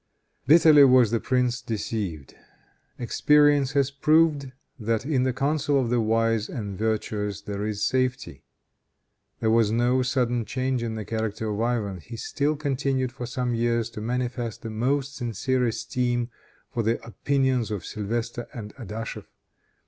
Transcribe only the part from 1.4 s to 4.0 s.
deceived. Experience has